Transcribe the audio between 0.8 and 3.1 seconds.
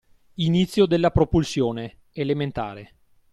della propulsione (elementare).